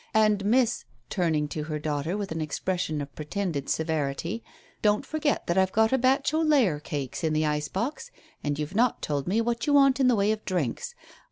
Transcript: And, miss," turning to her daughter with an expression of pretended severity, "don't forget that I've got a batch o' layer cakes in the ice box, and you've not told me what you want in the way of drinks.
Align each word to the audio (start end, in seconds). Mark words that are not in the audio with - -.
And, 0.15 0.43
miss," 0.45 0.83
turning 1.11 1.47
to 1.49 1.65
her 1.65 1.77
daughter 1.77 2.17
with 2.17 2.31
an 2.31 2.41
expression 2.41 3.01
of 3.03 3.13
pretended 3.13 3.69
severity, 3.69 4.43
"don't 4.81 5.05
forget 5.05 5.45
that 5.45 5.59
I've 5.59 5.71
got 5.71 5.93
a 5.93 5.99
batch 5.99 6.33
o' 6.33 6.41
layer 6.41 6.79
cakes 6.79 7.23
in 7.23 7.33
the 7.33 7.45
ice 7.45 7.67
box, 7.67 8.09
and 8.43 8.57
you've 8.57 8.73
not 8.73 9.03
told 9.03 9.27
me 9.27 9.41
what 9.41 9.67
you 9.67 9.73
want 9.73 9.99
in 9.99 10.07
the 10.07 10.15
way 10.15 10.31
of 10.31 10.43
drinks. 10.43 10.95